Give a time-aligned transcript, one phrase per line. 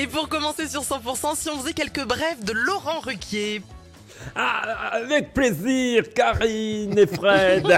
[0.00, 3.62] Et pour commencer sur 100%, si on faisait quelques brèves de Laurent Ruquier.
[4.36, 7.66] Ah, avec plaisir, Karine et Fred.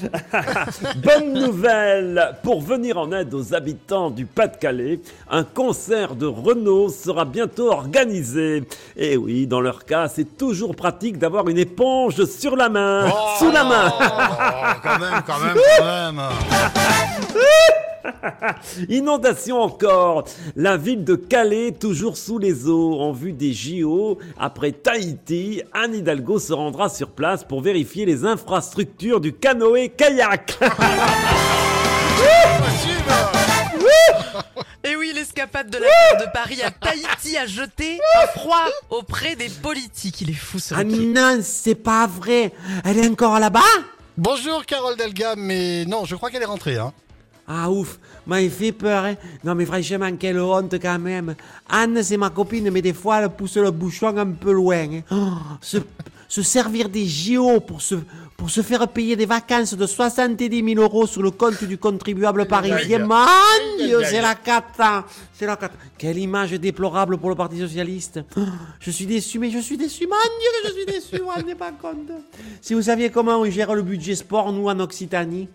[0.96, 4.98] Bonne nouvelle Pour venir en aide aux habitants du Pas-de-Calais,
[5.30, 8.64] un concert de Renault sera bientôt organisé.
[8.96, 13.08] Et oui, dans leur cas, c'est toujours pratique d'avoir une éponge sur la main.
[13.08, 14.02] Oh, sous la main oh,
[14.82, 16.20] Quand même, quand même, quand même.
[18.88, 20.24] Inondation encore.
[20.56, 24.18] La ville de Calais, toujours sous les eaux, en vue des JO.
[24.38, 30.58] Après Tahiti, Anne Hidalgo se rendra sur place pour vérifier les infrastructures du canoë-kayak.
[34.84, 39.36] Et oui, l'escapade de la gare de Paris à Tahiti a jeté un froid auprès
[39.36, 40.22] des politiques.
[40.22, 42.52] Il est fou ce ah non, c'est pas vrai.
[42.84, 43.60] Elle est encore là-bas?
[44.16, 46.76] Bonjour Carole Delga, mais non, je crois qu'elle est rentrée.
[46.76, 46.92] Hein.
[47.52, 49.04] Ah ouf, m'a fait peur.
[49.06, 49.14] Hein.
[49.42, 51.34] Non mais franchement, quelle honte quand même.
[51.68, 54.76] Anne, c'est ma copine, mais des fois, elle pousse le bouchon un peu loin.
[54.88, 55.00] hein.
[55.10, 55.78] Oh, se,
[56.28, 57.96] se servir des JO pour se,
[58.36, 62.46] pour se faire payer des vacances de 70 000 euros sur le compte du contribuable
[62.46, 63.00] parisien.
[63.04, 63.16] Mon
[63.84, 65.04] Dieu, c'est la cata.
[65.32, 65.74] C'est la cata.
[65.98, 68.20] Quelle image déplorable pour le Parti Socialiste.
[68.36, 68.40] Oh,
[68.78, 70.06] Je suis déçu, mais je suis déçu.
[70.06, 72.12] Mon Dieu, je suis déçu, vous rendez pas compte.
[72.60, 75.48] Si vous saviez comment on gère le budget sport, nous, en Occitanie,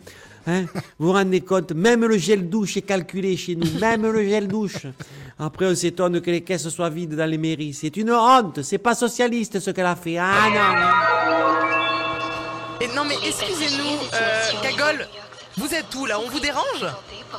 [0.48, 0.66] Hein?
[1.00, 4.48] Vous vous rendez compte Même le gel douche est calculé chez nous, même le gel
[4.48, 4.86] douche.
[5.40, 7.74] Après, on s'étonne que les caisses soient vides dans les mairies.
[7.74, 10.18] C'est une honte, c'est pas socialiste ce qu'elle a fait.
[10.18, 10.62] Ah non
[12.86, 15.08] Et non mais excusez-nous, euh, Cagole,
[15.58, 16.20] vous êtes où là?
[16.20, 16.86] On vous dérange?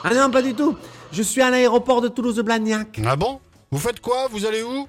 [0.04, 0.76] Ah non, pas du tout.
[1.12, 3.00] Je suis à l'aéroport de Toulouse-Blagnac.
[3.06, 3.40] Ah bon?
[3.70, 4.26] Vous faites quoi?
[4.30, 4.86] Vous allez où?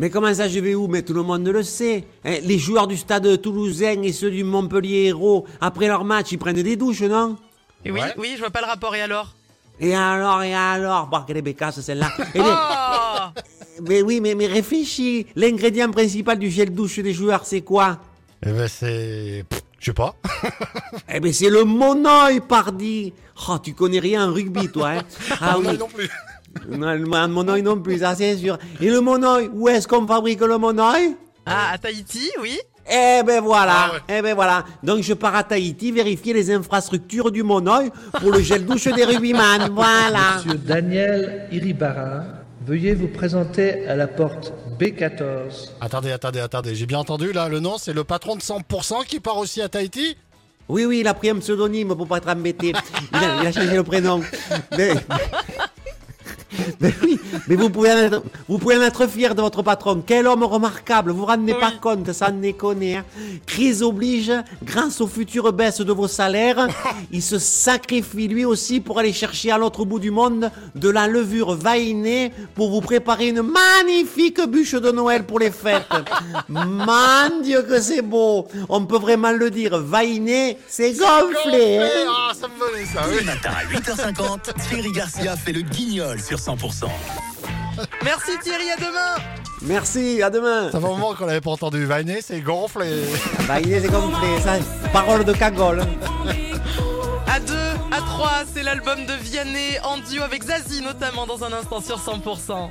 [0.00, 0.88] Mais comment ça, je vais où?
[0.88, 2.04] Mais tout le monde le sait.
[2.24, 6.38] Hein, les joueurs du stade toulousain et ceux du Montpellier Hérault, après leur match, ils
[6.38, 7.36] prennent des douches, non?
[7.84, 8.14] Et oui, Ouais.
[8.16, 9.34] oui, je vois pas le rapport et alors?
[9.78, 11.06] Et alors, et alors?
[11.08, 12.10] Bah, quelle bécasse celle-là.
[12.38, 13.40] Oh
[13.88, 15.26] Mais oui, mais, mais réfléchis.
[15.36, 17.98] L'ingrédient principal du gel douche des joueurs, c'est quoi?
[18.44, 19.44] Eh ben c'est...
[19.78, 20.14] Je sais pas.
[21.12, 23.12] Eh ben, c'est le monoeil, pardi.
[23.48, 25.02] Oh, tu connais rien en rugby, toi, hein
[25.42, 25.76] Ah oui.
[25.78, 26.08] non plus.
[26.68, 28.58] Non, le mon- monoeil non plus, ça c'est sûr.
[28.80, 31.16] Et le monoeil, où est-ce qu'on fabrique le monoeil
[31.46, 32.58] Ah, à Tahiti, oui
[32.90, 34.18] Eh ben voilà, Ah ouais.
[34.18, 34.64] eh ben voilà.
[34.82, 37.90] Donc je pars à Tahiti vérifier les infrastructures du monoeil
[38.20, 39.70] pour le gel douche des rugbyman.
[39.74, 40.36] Voilà.
[40.38, 42.24] Monsieur Daniel Iribara,
[42.66, 45.70] veuillez vous présenter à la porte B14.
[45.80, 46.74] Attendez, attendez, attendez.
[46.74, 49.68] J'ai bien entendu là, le nom, c'est le patron de 100% qui part aussi à
[49.68, 50.16] Tahiti?
[50.68, 52.72] Oui, oui, il a pris un pseudonyme pour pas être embêté.
[53.12, 54.20] Il a, il a changé le prénom.
[54.78, 54.92] Mais,
[56.80, 60.02] mais oui, mais vous pouvez, en être, vous pouvez en être fier de votre patron.
[60.06, 62.82] Quel homme remarquable, vous vous rendez pas compte, ça en déconne.
[62.82, 63.04] Hein.
[63.46, 64.32] Crise oblige,
[64.62, 66.68] grâce aux futures baisses de vos salaires,
[67.12, 71.06] il se sacrifie lui aussi pour aller chercher à l'autre bout du monde de la
[71.06, 75.86] levure vainée pour vous préparer une magnifique bûche de Noël pour les fêtes.
[76.48, 81.78] Mon Dieu que c'est beau, on peut vraiment le dire, vainé, c'est gonflé.
[81.78, 81.88] hein.
[82.08, 83.16] Ah, ça me venait ça, Tous oui.
[83.20, 86.88] les matins à 8h50, Thierry Garcia fait le guignol sur 100%.
[88.04, 89.22] Merci Thierry, à demain
[89.62, 90.70] Merci, à demain.
[90.70, 91.84] Ça fait un moment qu'on l'avait pas entendu.
[91.84, 93.04] Vainé, c'est gonflé.
[93.40, 94.54] Vainé, c'est gonflé, ça,
[94.92, 95.82] parole de cagole.
[97.26, 97.54] À 2,
[97.92, 101.98] à 3, c'est l'album de Vianney en duo avec Zazie notamment dans un instant sur
[101.98, 102.70] 100%.